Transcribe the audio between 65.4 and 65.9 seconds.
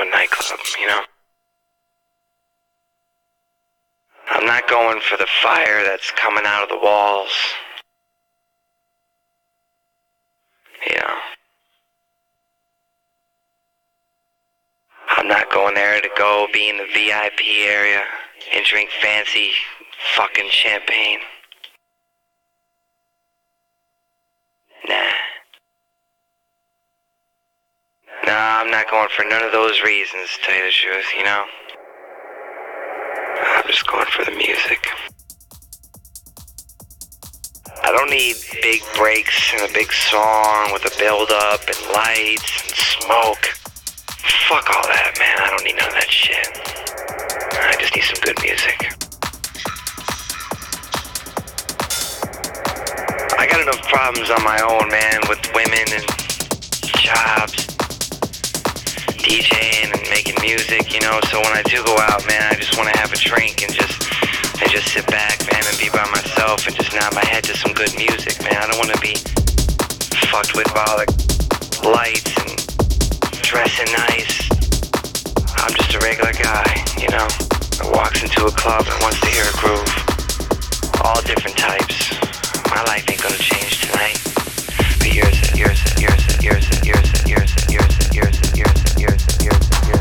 man, and be